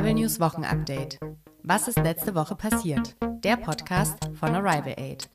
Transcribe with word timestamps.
Arrival 0.00 0.14
News 0.14 0.40
Wochenupdate. 0.40 1.18
Was 1.62 1.86
ist 1.86 1.98
letzte 1.98 2.34
Woche 2.34 2.54
passiert? 2.54 3.16
Der 3.44 3.58
Podcast 3.58 4.16
von 4.40 4.54
Arrival 4.54 4.94
Aid. 4.96 5.28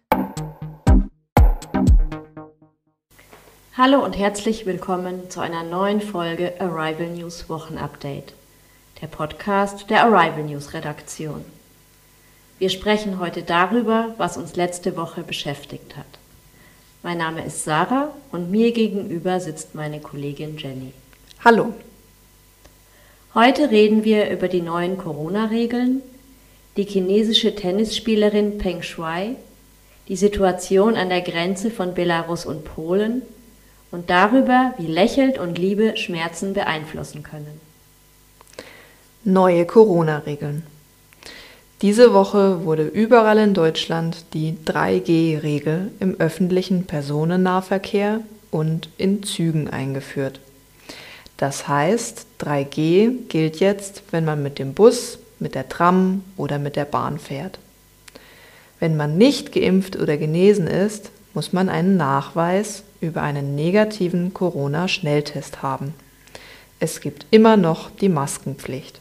Hallo 3.78 4.04
und 4.04 4.14
herzlich 4.18 4.66
willkommen 4.66 5.30
zu 5.30 5.40
einer 5.40 5.62
neuen 5.62 6.02
Folge 6.02 6.60
Arrival 6.60 7.10
News 7.10 7.48
Wochenupdate. 7.48 8.34
Der 9.04 9.08
Podcast 9.08 9.88
der 9.92 10.04
Arrival 10.04 10.46
News 10.46 10.74
Redaktion. 10.74 11.46
Wir 12.58 12.72
sprechen 12.72 13.20
heute 13.20 13.44
darüber, 13.44 14.16
was 14.18 14.36
uns 14.36 14.56
letzte 14.56 14.98
Woche 14.98 15.22
beschäftigt 15.22 15.96
hat. 15.96 16.08
Mein 17.04 17.20
Name 17.20 17.46
ist 17.46 17.66
Sarah 17.66 18.10
und 18.32 18.50
mir 18.50 18.72
gegenüber 18.72 19.40
sitzt 19.40 19.76
meine 19.76 20.00
Kollegin 20.00 20.58
Jenny. 20.58 20.92
Hallo. 21.44 21.76
Heute 23.36 23.70
reden 23.70 24.06
wir 24.06 24.30
über 24.30 24.48
die 24.48 24.62
neuen 24.62 24.98
Corona-Regeln, 24.98 26.02
die 26.78 26.84
chinesische 26.84 27.54
Tennisspielerin 27.54 28.58
Peng 28.58 28.82
Shuai, 28.82 29.36
die 30.08 30.16
Situation 30.16 30.96
an 30.96 31.10
der 31.10 31.20
Grenze 31.20 31.70
von 31.70 31.94
Belarus 31.94 32.46
und 32.46 32.64
Polen 32.64 33.24
und 33.92 34.10
darüber, 34.10 34.74
wie 34.78 34.88
Lächelt 34.88 35.38
und 35.38 35.60
Liebe 35.60 35.98
Schmerzen 35.98 36.54
beeinflussen 36.54 37.24
können. 37.24 37.60
Neue 39.26 39.66
Corona-Regeln. 39.66 40.64
Diese 41.82 42.14
Woche 42.14 42.64
wurde 42.64 42.88
überall 42.88 43.40
in 43.40 43.54
Deutschland 43.54 44.28
die 44.34 44.56
3G-Regel 44.66 45.92
im 46.00 46.16
öffentlichen 46.22 46.86
Personennahverkehr 46.86 48.22
und 48.50 48.88
in 48.98 49.24
Zügen 49.24 49.70
eingeführt. 49.70 50.40
Das 51.38 51.68
heißt, 51.68 52.26
3G 52.40 53.28
gilt 53.28 53.60
jetzt, 53.60 54.04
wenn 54.12 54.26
man 54.26 54.42
mit 54.42 54.60
dem 54.60 54.74
Bus, 54.74 55.20
mit 55.40 55.56
der 55.56 55.68
Tram 55.68 56.24
oder 56.38 56.60
mit 56.60 56.76
der 56.76 56.86
Bahn 56.86 57.20
fährt. 57.20 57.60
Wenn 58.80 58.96
man 58.96 59.18
nicht 59.18 59.52
geimpft 59.52 59.98
oder 59.98 60.18
genesen 60.18 60.68
ist, 60.68 61.12
muss 61.34 61.52
man 61.52 61.70
einen 61.70 61.98
Nachweis 61.98 62.84
über 63.02 63.22
einen 63.22 63.56
negativen 63.56 64.34
Corona-Schnelltest 64.34 65.62
haben. 65.62 65.94
Es 66.80 67.02
gibt 67.02 67.26
immer 67.32 67.58
noch 67.58 67.90
die 67.90 68.10
Maskenpflicht. 68.10 69.00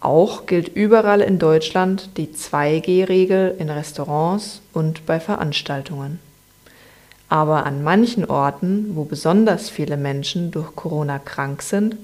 Auch 0.00 0.46
gilt 0.46 0.68
überall 0.68 1.20
in 1.20 1.38
Deutschland 1.38 2.10
die 2.16 2.28
2G-Regel 2.28 3.54
in 3.58 3.70
Restaurants 3.70 4.60
und 4.72 5.06
bei 5.06 5.20
Veranstaltungen. 5.20 6.18
Aber 7.32 7.64
an 7.64 7.82
manchen 7.82 8.26
Orten, 8.26 8.90
wo 8.94 9.04
besonders 9.04 9.70
viele 9.70 9.96
Menschen 9.96 10.50
durch 10.50 10.76
Corona 10.76 11.18
krank 11.18 11.62
sind, 11.62 11.96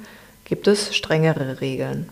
gibt 0.46 0.66
es 0.66 0.96
strengere 0.96 1.60
Regeln. 1.60 2.08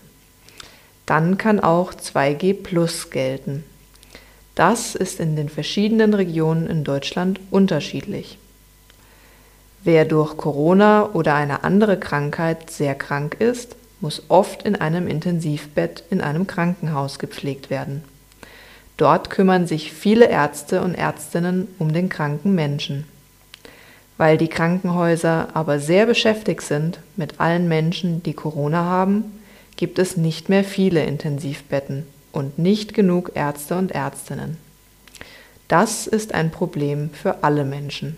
Dann 1.07 1.39
kann 1.39 1.59
auch 1.59 1.95
2G 1.95 2.53
Plus 2.53 3.09
gelten. 3.09 3.63
Das 4.53 4.93
ist 4.93 5.19
in 5.19 5.35
den 5.35 5.49
verschiedenen 5.49 6.13
Regionen 6.13 6.67
in 6.67 6.83
Deutschland 6.83 7.39
unterschiedlich. 7.49 8.37
Wer 9.83 10.05
durch 10.05 10.37
Corona 10.37 11.09
oder 11.13 11.33
eine 11.33 11.63
andere 11.63 11.97
Krankheit 11.97 12.69
sehr 12.69 12.93
krank 12.93 13.37
ist, 13.39 13.75
muss 13.99 14.21
oft 14.27 14.61
in 14.61 14.75
einem 14.75 15.07
Intensivbett 15.07 16.03
in 16.11 16.21
einem 16.21 16.45
Krankenhaus 16.45 17.17
gepflegt 17.17 17.71
werden. 17.71 18.03
Dort 18.97 19.29
kümmern 19.29 19.67
sich 19.67 19.93
viele 19.93 20.27
Ärzte 20.27 20.81
und 20.81 20.95
Ärztinnen 20.95 21.67
um 21.77 21.93
den 21.93 22.09
kranken 22.09 22.55
Menschen. 22.55 23.05
Weil 24.17 24.37
die 24.37 24.47
Krankenhäuser 24.47 25.49
aber 25.53 25.79
sehr 25.79 26.07
beschäftigt 26.07 26.63
sind 26.63 26.99
mit 27.15 27.39
allen 27.39 27.67
Menschen, 27.67 28.23
die 28.23 28.33
Corona 28.33 28.83
haben, 28.83 29.39
gibt 29.75 29.99
es 29.99 30.17
nicht 30.17 30.49
mehr 30.49 30.63
viele 30.63 31.05
Intensivbetten 31.05 32.07
und 32.31 32.57
nicht 32.57 32.95
genug 32.95 33.31
Ärzte 33.35 33.77
und 33.77 33.91
Ärztinnen. 33.91 34.57
Das 35.67 36.07
ist 36.07 36.33
ein 36.33 36.49
Problem 36.49 37.11
für 37.11 37.43
alle 37.43 37.65
Menschen. 37.65 38.17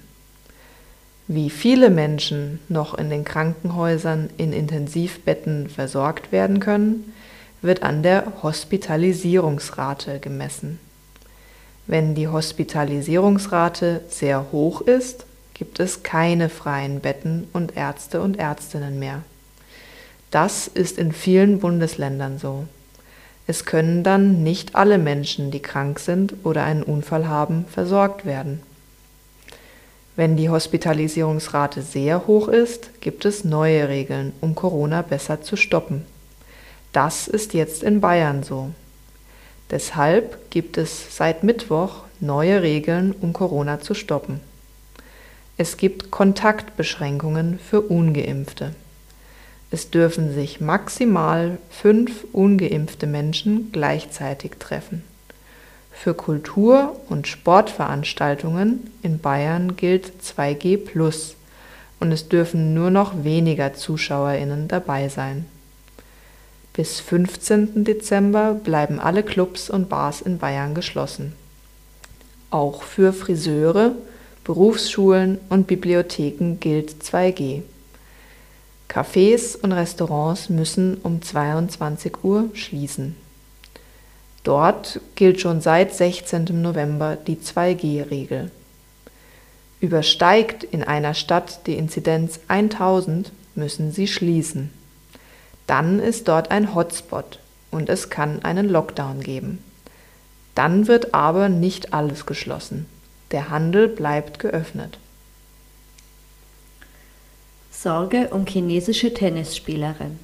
Wie 1.28 1.50
viele 1.50 1.90
Menschen 1.90 2.60
noch 2.70 2.94
in 2.96 3.10
den 3.10 3.26
Krankenhäusern 3.26 4.30
in 4.38 4.54
Intensivbetten 4.54 5.70
versorgt 5.70 6.32
werden 6.32 6.60
können, 6.60 7.14
wird 7.62 7.84
an 7.84 8.04
der 8.04 8.42
Hospitalisierungsrate 8.44 10.20
gemessen. 10.20 10.80
Wenn 11.88 12.16
die 12.16 12.28
Hospitalisierungsrate 12.28 14.02
sehr 14.10 14.52
hoch 14.52 14.82
ist, 14.82 15.26
gibt 15.54 15.80
es 15.80 16.04
keine 16.04 16.50
freien 16.50 17.00
Betten 17.00 17.48
und 17.52 17.76
Ärzte 17.76 18.22
und 18.22 18.38
Ärztinnen 18.38 19.00
mehr. 19.00 19.24
Das 20.32 20.68
ist 20.68 20.98
in 20.98 21.12
vielen 21.12 21.60
Bundesländern 21.60 22.38
so. 22.38 22.66
Es 23.48 23.66
können 23.66 24.04
dann 24.04 24.44
nicht 24.44 24.76
alle 24.76 25.00
Menschen, 25.00 25.50
die 25.50 25.60
krank 25.60 26.00
sind 26.00 26.36
oder 26.44 26.64
einen 26.64 26.84
Unfall 26.84 27.28
haben, 27.28 27.66
versorgt 27.66 28.24
werden. 28.24 28.62
Wenn 30.16 30.38
die 30.38 30.50
Hospitalisierungsrate 30.50 31.82
sehr 31.82 32.28
hoch 32.28 32.48
ist, 32.48 33.02
gibt 33.02 33.26
es 33.26 33.44
neue 33.44 33.90
Regeln, 33.90 34.34
um 34.42 34.54
Corona 34.54 35.02
besser 35.02 35.42
zu 35.42 35.56
stoppen. 35.56 36.06
Das 36.92 37.28
ist 37.28 37.54
jetzt 37.54 37.84
in 37.84 38.02
Bayern 38.02 38.44
so. 38.44 38.72
Deshalb 39.70 40.50
gibt 40.50 40.78
es 40.78 41.16
seit 41.16 41.44
Mittwoch 41.44 42.04
neue 42.20 42.62
Regeln, 42.62 43.14
um 43.22 43.34
Corona 43.34 43.80
zu 43.80 43.94
stoppen. 43.94 44.40
Es 45.58 45.78
gibt 45.78 46.10
Kontaktbeschränkungen 46.10 47.60
für 47.60 47.82
ungeimpfte. 47.82 48.74
Es 49.72 49.92
dürfen 49.92 50.34
sich 50.34 50.60
maximal 50.62 51.60
fünf 51.70 52.26
ungeimpfte 52.32 53.06
Menschen 53.06 53.72
gleichzeitig 53.72 54.54
treffen. 54.58 55.04
Für 55.92 56.14
Kultur- 56.16 56.96
und 57.10 57.28
Sportveranstaltungen 57.28 58.90
in 59.04 59.20
Bayern 59.20 59.76
gilt 59.76 60.14
2G 60.24 61.36
und 62.00 62.12
es 62.12 62.30
dürfen 62.30 62.74
nur 62.74 62.90
noch 62.90 63.24
weniger 63.24 63.74
Zuschauerinnen 63.74 64.68
dabei 64.70 65.10
sein. 65.10 65.46
Bis 66.80 67.02
15. 67.02 67.84
Dezember 67.84 68.54
bleiben 68.54 69.02
alle 69.02 69.22
Clubs 69.22 69.70
und 69.70 69.90
Bars 69.90 70.22
in 70.22 70.38
Bayern 70.38 70.74
geschlossen. 70.74 71.34
Auch 72.52 72.84
für 72.84 73.12
Friseure, 73.12 73.96
Berufsschulen 74.46 75.40
und 75.50 75.68
Bibliotheken 75.68 76.56
gilt 76.62 77.04
2G. 77.04 77.64
Cafés 78.88 79.58
und 79.62 79.74
Restaurants 79.74 80.48
müssen 80.48 80.96
um 81.04 81.22
22 81.22 82.24
Uhr 82.24 82.46
schließen. 82.54 83.18
Dort 84.46 85.02
gilt 85.16 85.42
schon 85.42 85.60
seit 85.60 85.94
16. 85.94 86.62
November 86.62 87.18
die 87.18 87.40
2G-Regel. 87.40 88.52
Übersteigt 89.82 90.64
in 90.64 90.86
einer 90.86 91.14
Stadt 91.14 91.68
die 91.68 91.76
Inzidenz 91.76 92.40
1000, 92.48 93.34
müssen 93.54 93.92
sie 93.92 94.08
schließen 94.08 94.79
dann 95.70 96.00
ist 96.00 96.28
dort 96.28 96.50
ein 96.50 96.74
Hotspot 96.74 97.40
und 97.70 97.90
es 97.90 98.10
kann 98.10 98.44
einen 98.44 98.68
Lockdown 98.68 99.22
geben. 99.22 99.64
Dann 100.56 100.88
wird 100.88 101.14
aber 101.14 101.48
nicht 101.48 101.94
alles 101.94 102.26
geschlossen. 102.26 102.88
Der 103.30 103.52
Handel 103.52 103.88
bleibt 103.88 104.40
geöffnet. 104.40 104.98
Sorge 107.72 108.30
um 108.32 108.48
chinesische 108.48 109.14
Tennisspielerin. 109.14 110.20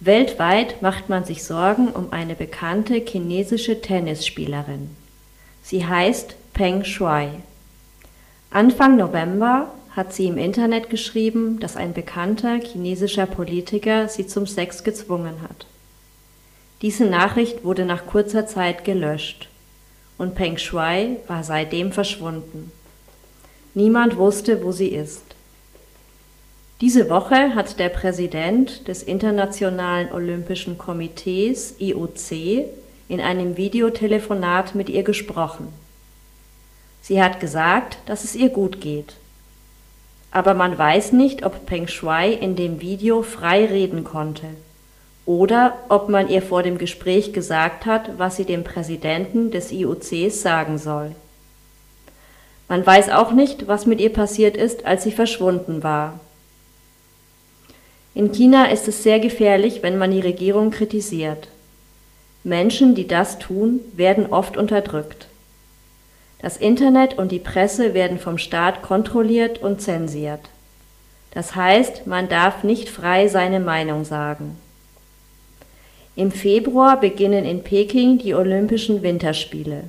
Weltweit 0.00 0.80
macht 0.80 1.10
man 1.10 1.24
sich 1.24 1.44
Sorgen 1.44 1.88
um 1.88 2.10
eine 2.10 2.34
bekannte 2.34 2.94
chinesische 2.94 3.82
Tennisspielerin. 3.82 4.96
Sie 5.62 5.86
heißt 5.86 6.36
Peng 6.54 6.84
Shuai. 6.84 7.28
Anfang 8.50 8.96
November 8.96 9.70
hat 9.96 10.12
sie 10.12 10.26
im 10.26 10.38
Internet 10.38 10.88
geschrieben, 10.88 11.58
dass 11.58 11.76
ein 11.76 11.92
bekannter 11.92 12.60
chinesischer 12.60 13.26
Politiker 13.26 14.08
sie 14.08 14.26
zum 14.26 14.46
Sex 14.46 14.84
gezwungen 14.84 15.42
hat. 15.42 15.66
Diese 16.82 17.04
Nachricht 17.04 17.64
wurde 17.64 17.84
nach 17.84 18.06
kurzer 18.06 18.46
Zeit 18.46 18.84
gelöscht 18.84 19.48
und 20.16 20.34
Peng 20.34 20.58
Shuai 20.58 21.16
war 21.26 21.42
seitdem 21.42 21.92
verschwunden. 21.92 22.70
Niemand 23.74 24.16
wusste, 24.16 24.64
wo 24.64 24.72
sie 24.72 24.88
ist. 24.88 25.22
Diese 26.80 27.10
Woche 27.10 27.54
hat 27.54 27.78
der 27.78 27.90
Präsident 27.90 28.88
des 28.88 29.02
Internationalen 29.02 30.10
Olympischen 30.12 30.78
Komitees 30.78 31.74
IOC 31.78 32.66
in 33.08 33.20
einem 33.20 33.56
Videotelefonat 33.56 34.74
mit 34.74 34.88
ihr 34.88 35.02
gesprochen. 35.02 35.68
Sie 37.02 37.22
hat 37.22 37.40
gesagt, 37.40 37.98
dass 38.06 38.24
es 38.24 38.34
ihr 38.34 38.48
gut 38.48 38.80
geht 38.80 39.16
aber 40.30 40.54
man 40.54 40.76
weiß 40.76 41.12
nicht, 41.12 41.44
ob 41.44 41.66
Peng 41.66 41.88
Shuai 41.88 42.32
in 42.32 42.56
dem 42.56 42.80
Video 42.80 43.22
frei 43.22 43.66
reden 43.66 44.04
konnte 44.04 44.46
oder 45.26 45.78
ob 45.88 46.08
man 46.08 46.28
ihr 46.28 46.42
vor 46.42 46.62
dem 46.62 46.78
Gespräch 46.78 47.32
gesagt 47.32 47.86
hat, 47.86 48.18
was 48.18 48.36
sie 48.36 48.44
dem 48.44 48.64
Präsidenten 48.64 49.50
des 49.50 49.70
IOCs 49.70 50.42
sagen 50.42 50.78
soll. 50.78 51.14
Man 52.68 52.86
weiß 52.86 53.10
auch 53.10 53.32
nicht, 53.32 53.68
was 53.68 53.86
mit 53.86 54.00
ihr 54.00 54.12
passiert 54.12 54.56
ist, 54.56 54.86
als 54.86 55.02
sie 55.02 55.12
verschwunden 55.12 55.82
war. 55.82 56.18
In 58.14 58.32
China 58.32 58.66
ist 58.66 58.88
es 58.88 59.02
sehr 59.02 59.20
gefährlich, 59.20 59.82
wenn 59.82 59.98
man 59.98 60.10
die 60.10 60.20
Regierung 60.20 60.70
kritisiert. 60.70 61.48
Menschen, 62.42 62.94
die 62.94 63.06
das 63.06 63.38
tun, 63.38 63.80
werden 63.94 64.26
oft 64.26 64.56
unterdrückt. 64.56 65.29
Das 66.42 66.56
Internet 66.56 67.18
und 67.18 67.32
die 67.32 67.38
Presse 67.38 67.92
werden 67.92 68.18
vom 68.18 68.38
Staat 68.38 68.82
kontrolliert 68.82 69.62
und 69.62 69.82
zensiert. 69.82 70.40
Das 71.32 71.54
heißt, 71.54 72.06
man 72.06 72.28
darf 72.28 72.64
nicht 72.64 72.88
frei 72.88 73.28
seine 73.28 73.60
Meinung 73.60 74.04
sagen. 74.04 74.56
Im 76.16 76.32
Februar 76.32 76.98
beginnen 76.98 77.44
in 77.44 77.62
Peking 77.62 78.18
die 78.18 78.34
Olympischen 78.34 79.02
Winterspiele. 79.02 79.84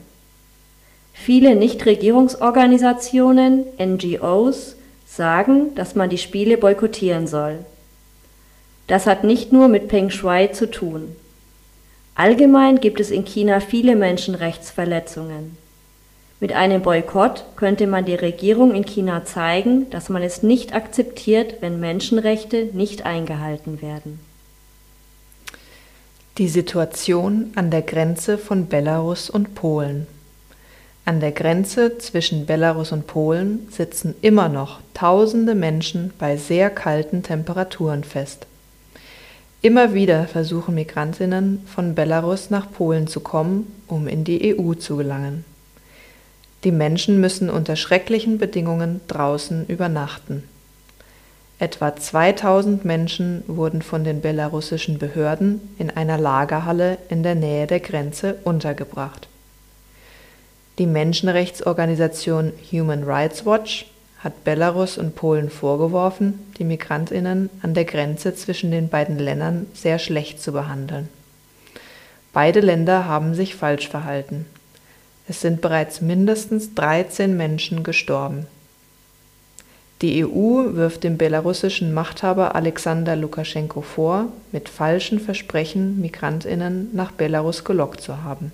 Viele 1.14 1.56
Nichtregierungsorganisationen, 1.56 3.66
NGOs, 3.80 4.76
sagen, 5.06 5.74
dass 5.76 5.96
man 5.96 6.10
die 6.10 6.18
Spiele 6.18 6.58
boykottieren 6.58 7.28
soll. 7.28 7.60
Das 8.88 9.08
hat 9.08 9.24
nicht 9.24 9.52
nur 9.52 9.68
mit 9.68 9.88
Peng 9.88 10.10
Shui 10.10 10.52
zu 10.52 10.70
tun. 10.70 11.16
Allgemein 12.16 12.82
gibt 12.82 13.00
es 13.00 13.10
in 13.10 13.26
China 13.26 13.62
viele 13.62 13.96
Menschenrechtsverletzungen. 13.96 15.58
Mit 16.42 16.54
einem 16.54 16.82
Boykott 16.82 17.46
könnte 17.56 17.86
man 17.86 18.06
der 18.06 18.24
Regierung 18.24 18.74
in 18.74 18.84
China 18.84 19.24
zeigen, 19.26 19.88
dass 19.92 20.10
man 20.10 20.24
es 20.24 20.42
nicht 20.42 20.74
akzeptiert, 20.74 21.62
wenn 21.62 21.80
Menschenrechte 21.80 22.70
nicht 22.74 23.06
eingehalten 23.06 23.84
werden. 23.84 24.20
Die 26.40 26.48
Situation 26.48 27.52
an 27.54 27.70
der 27.70 27.84
Grenze 27.84 28.40
von 28.40 28.68
Belarus 28.68 29.30
und 29.30 29.54
Polen. 29.54 30.08
An 31.06 31.20
der 31.20 31.32
Grenze 31.32 32.00
zwischen 32.00 32.48
Belarus 32.48 32.92
und 32.92 33.06
Polen 33.06 33.68
sitzen 33.70 34.16
immer 34.22 34.50
noch 34.50 34.80
tausende 34.96 35.54
Menschen 35.54 36.12
bei 36.18 36.38
sehr 36.38 36.72
kalten 36.72 37.22
Temperaturen 37.22 38.04
fest. 38.04 38.48
Immer 39.62 39.94
wieder 39.94 40.26
versuchen 40.26 40.74
Migrantinnen 40.74 41.68
von 41.68 41.94
Belarus 41.94 42.50
nach 42.50 42.72
Polen 42.72 43.06
zu 43.06 43.20
kommen, 43.20 43.72
um 43.88 44.08
in 44.08 44.24
die 44.24 44.58
EU 44.58 44.74
zu 44.74 44.98
gelangen. 44.98 45.46
Die 46.64 46.72
Menschen 46.72 47.20
müssen 47.20 47.50
unter 47.50 47.76
schrecklichen 47.76 48.38
Bedingungen 48.38 49.02
draußen 49.08 49.66
übernachten. 49.68 50.44
Etwa 51.58 51.96
2000 51.96 52.86
Menschen 52.86 53.44
wurden 53.48 53.82
von 53.82 54.04
den 54.04 54.22
belarussischen 54.22 54.98
Behörden 54.98 55.62
in 55.78 55.90
einer 55.90 56.18
Lagerhalle 56.18 56.98
in 57.10 57.24
der 57.24 57.36
Nähe 57.36 57.68
der 57.68 57.80
Grenze 57.80 58.38
untergebracht. 58.44 59.28
Die 60.78 60.88
Menschenrechtsorganisation 60.88 62.54
Human 62.72 63.04
Rights 63.04 63.46
Watch 63.46 63.86
hat 64.20 64.44
Belarus 64.44 64.98
und 64.98 65.16
Polen 65.16 65.50
vorgeworfen, 65.50 66.40
die 66.58 66.64
Migrantinnen 66.64 67.50
an 67.62 67.74
der 67.74 67.86
Grenze 67.86 68.36
zwischen 68.36 68.72
den 68.72 68.90
beiden 68.90 69.18
Ländern 69.18 69.68
sehr 69.74 70.00
schlecht 70.00 70.42
zu 70.42 70.52
behandeln. 70.52 71.10
Beide 72.34 72.60
Länder 72.60 73.06
haben 73.06 73.34
sich 73.34 73.56
falsch 73.56 73.90
verhalten. 73.90 74.46
Es 75.32 75.40
sind 75.40 75.62
bereits 75.62 76.02
mindestens 76.02 76.74
13 76.76 77.38
Menschen 77.38 77.84
gestorben. 77.84 78.48
Die 80.02 80.26
EU 80.26 80.76
wirft 80.76 81.06
dem 81.06 81.18
belarussischen 81.18 81.94
Machthaber 81.94 82.54
Alexander 82.54 83.16
Lukaschenko 83.16 83.80
vor, 83.80 84.26
mit 84.52 84.68
falschen 84.68 85.22
Versprechen 85.22 86.02
Migrantinnen 86.02 86.90
nach 86.92 87.14
Belarus 87.14 87.64
gelockt 87.64 88.02
zu 88.02 88.24
haben. 88.24 88.52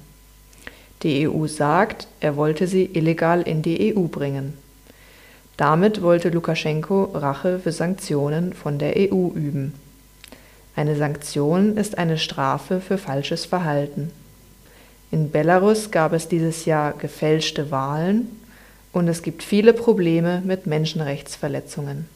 Die 1.02 1.28
EU 1.28 1.48
sagt, 1.48 2.08
er 2.20 2.36
wollte 2.36 2.68
sie 2.68 2.86
illegal 2.94 3.42
in 3.42 3.64
die 3.64 3.96
EU 3.96 4.04
bringen. 4.04 4.54
Damit 5.58 6.04
wollte 6.04 6.30
Lukaschenko 6.30 7.06
Rache 7.16 7.58
für 7.58 7.72
Sanktionen 7.72 8.54
von 8.54 8.78
der 8.78 8.98
EU 8.98 9.30
üben. 9.30 9.74
Eine 10.76 10.96
Sanktion 10.96 11.76
ist 11.76 11.98
eine 11.98 12.20
Strafe 12.20 12.82
für 12.82 13.00
falsches 13.00 13.48
Verhalten. 13.48 14.12
In 15.12 15.32
Belarus 15.32 15.92
gab 15.92 16.14
es 16.14 16.28
dieses 16.28 16.66
Jahr 16.66 16.94
gefälschte 16.94 17.72
Wahlen 17.72 18.42
und 18.92 19.08
es 19.08 19.22
gibt 19.22 19.44
viele 19.44 19.74
Probleme 19.74 20.42
mit 20.46 20.68
Menschenrechtsverletzungen. 20.68 22.10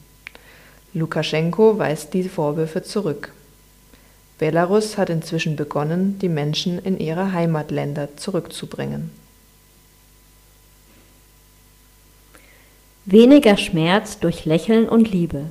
Lukaschenko 0.94 1.78
weist 1.78 2.12
die 2.12 2.24
Vorwürfe 2.24 2.82
zurück. 2.82 3.32
Belarus 4.38 4.98
hat 4.98 5.08
inzwischen 5.08 5.56
begonnen, 5.56 6.18
die 6.18 6.28
Menschen 6.28 6.78
in 6.80 6.98
ihre 6.98 7.32
Heimatländer 7.32 8.16
zurückzubringen. 8.16 9.10
Weniger 13.04 13.56
Schmerz 13.56 14.18
durch 14.18 14.44
Lächeln 14.44 14.88
und 14.88 15.10
Liebe. 15.10 15.46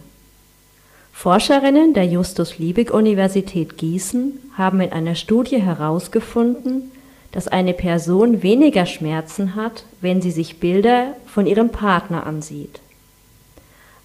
Forscherinnen 1.12 1.94
der 1.94 2.06
Justus-Liebig-Universität 2.06 3.78
Gießen 3.78 4.40
haben 4.58 4.80
in 4.82 4.92
einer 4.92 5.16
Studie 5.16 5.62
herausgefunden, 5.62 6.91
dass 7.32 7.48
eine 7.48 7.74
Person 7.74 8.44
weniger 8.44 8.86
Schmerzen 8.86 9.56
hat, 9.56 9.86
wenn 10.02 10.22
sie 10.22 10.32
sich 10.32 10.60
Bilder 10.60 11.16
von 11.26 11.46
ihrem 11.46 11.70
Partner 11.70 12.26
ansieht. 12.26 12.80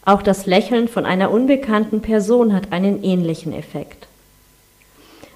Auch 0.04 0.22
das 0.22 0.46
Lächeln 0.46 0.86
von 0.86 1.04
einer 1.04 1.32
unbekannten 1.32 2.00
Person 2.00 2.52
hat 2.52 2.72
einen 2.72 3.02
ähnlichen 3.02 3.52
Effekt. 3.52 4.06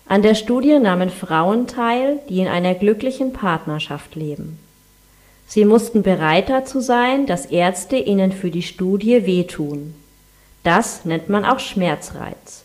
An 0.06 0.22
der 0.22 0.34
Studie 0.34 0.78
nahmen 0.78 1.10
Frauen 1.10 1.66
teil, 1.66 2.20
die 2.28 2.40
in 2.40 2.48
einer 2.48 2.74
glücklichen 2.74 3.32
Partnerschaft 3.32 4.14
leben. 4.14 4.58
Sie 5.46 5.64
mussten 5.64 6.02
bereit 6.02 6.48
dazu 6.48 6.80
sein, 6.80 7.26
dass 7.26 7.46
Ärzte 7.46 7.96
ihnen 7.96 8.30
für 8.30 8.50
die 8.50 8.62
Studie 8.62 9.26
wehtun. 9.26 9.94
Das 10.62 11.04
nennt 11.04 11.28
man 11.28 11.44
auch 11.44 11.58
Schmerzreiz. 11.58 12.62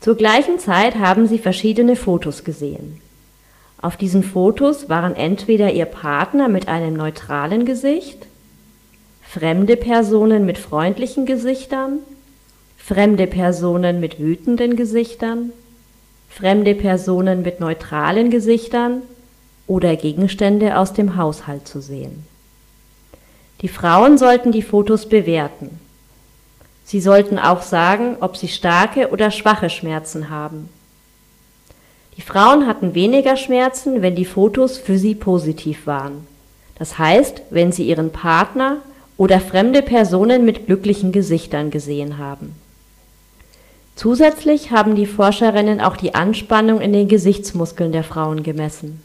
Zur 0.00 0.16
gleichen 0.16 0.58
Zeit 0.58 0.96
haben 0.96 1.26
sie 1.26 1.38
verschiedene 1.38 1.96
Fotos 1.96 2.44
gesehen. 2.44 3.00
Auf 3.86 3.96
diesen 3.96 4.24
Fotos 4.24 4.88
waren 4.88 5.14
entweder 5.14 5.72
ihr 5.72 5.84
Partner 5.84 6.48
mit 6.48 6.66
einem 6.66 6.94
neutralen 6.94 7.64
Gesicht, 7.64 8.26
fremde 9.22 9.76
Personen 9.76 10.44
mit 10.44 10.58
freundlichen 10.58 11.24
Gesichtern, 11.24 12.00
fremde 12.76 13.28
Personen 13.28 14.00
mit 14.00 14.18
wütenden 14.18 14.74
Gesichtern, 14.74 15.52
fremde 16.28 16.74
Personen 16.74 17.42
mit 17.42 17.60
neutralen 17.60 18.30
Gesichtern 18.30 19.02
oder 19.68 19.94
Gegenstände 19.94 20.78
aus 20.78 20.92
dem 20.92 21.16
Haushalt 21.16 21.68
zu 21.68 21.80
sehen. 21.80 22.26
Die 23.60 23.68
Frauen 23.68 24.18
sollten 24.18 24.50
die 24.50 24.62
Fotos 24.62 25.08
bewerten. 25.08 25.78
Sie 26.82 27.00
sollten 27.00 27.38
auch 27.38 27.62
sagen, 27.62 28.16
ob 28.18 28.36
sie 28.36 28.48
starke 28.48 29.10
oder 29.10 29.30
schwache 29.30 29.70
Schmerzen 29.70 30.28
haben. 30.28 30.70
Die 32.16 32.22
Frauen 32.22 32.66
hatten 32.66 32.94
weniger 32.94 33.36
Schmerzen, 33.36 34.00
wenn 34.00 34.14
die 34.14 34.24
Fotos 34.24 34.78
für 34.78 34.98
sie 34.98 35.14
positiv 35.14 35.86
waren. 35.86 36.26
Das 36.78 36.98
heißt, 36.98 37.42
wenn 37.50 37.72
sie 37.72 37.86
ihren 37.86 38.10
Partner 38.10 38.78
oder 39.16 39.40
fremde 39.40 39.82
Personen 39.82 40.44
mit 40.44 40.66
glücklichen 40.66 41.12
Gesichtern 41.12 41.70
gesehen 41.70 42.18
haben. 42.18 42.54
Zusätzlich 43.96 44.70
haben 44.70 44.94
die 44.94 45.06
Forscherinnen 45.06 45.80
auch 45.80 45.96
die 45.96 46.14
Anspannung 46.14 46.80
in 46.82 46.92
den 46.92 47.08
Gesichtsmuskeln 47.08 47.92
der 47.92 48.04
Frauen 48.04 48.42
gemessen. 48.42 49.02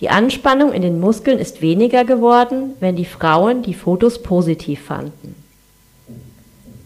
Die 0.00 0.10
Anspannung 0.10 0.72
in 0.72 0.82
den 0.82 1.00
Muskeln 1.00 1.38
ist 1.38 1.62
weniger 1.62 2.04
geworden, 2.04 2.74
wenn 2.80 2.96
die 2.96 3.04
Frauen 3.04 3.62
die 3.62 3.74
Fotos 3.74 4.22
positiv 4.22 4.82
fanden. 4.82 5.36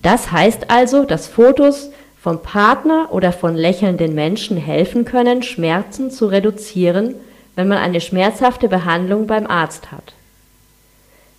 Das 0.03 0.31
heißt 0.31 0.71
also, 0.71 1.05
dass 1.05 1.27
Fotos 1.27 1.91
vom 2.23 2.43
Partner 2.43 3.09
oder 3.12 3.33
von 3.33 3.55
lächelnden 3.57 4.15
Menschen 4.15 4.57
helfen 4.57 5.05
können, 5.05 5.43
Schmerzen 5.43 6.11
zu 6.11 6.27
reduzieren, 6.27 7.15
wenn 7.57 7.69
man 7.69 7.79
eine 7.79 8.00
schmerzhafte 8.00 8.69
Behandlung 8.69 9.27
beim 9.27 9.47
Arzt 9.47 9.91
hat. 9.91 10.12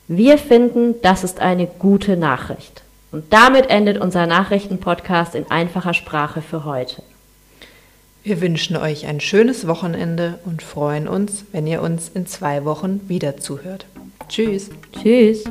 Wir 0.07 0.37
finden, 0.37 0.95
das 1.01 1.23
ist 1.23 1.39
eine 1.39 1.67
gute 1.67 2.17
Nachricht. 2.17 2.81
Und 3.11 3.31
damit 3.31 3.69
endet 3.69 3.99
unser 3.99 4.25
Nachrichtenpodcast 4.25 5.35
in 5.35 5.49
einfacher 5.51 5.93
Sprache 5.93 6.41
für 6.41 6.65
heute. 6.65 7.03
Wir 8.23 8.41
wünschen 8.41 8.75
euch 8.75 9.05
ein 9.05 9.19
schönes 9.19 9.67
Wochenende 9.67 10.39
und 10.45 10.61
freuen 10.61 11.07
uns, 11.07 11.45
wenn 11.51 11.67
ihr 11.67 11.81
uns 11.81 12.09
in 12.09 12.25
zwei 12.25 12.65
Wochen 12.65 13.01
wieder 13.07 13.37
zuhört. 13.37 13.85
Tschüss. 14.29 14.69
Tschüss. 14.93 15.43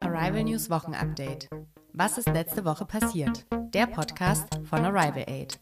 Arrival 0.00 0.44
News 0.44 0.70
Wochenupdate. 0.70 1.48
Was 1.94 2.16
ist 2.16 2.28
letzte 2.28 2.64
Woche 2.64 2.86
passiert? 2.86 3.44
Der 3.74 3.86
Podcast 3.86 4.48
von 4.64 4.82
Arrival 4.82 5.24
Aid. 5.28 5.60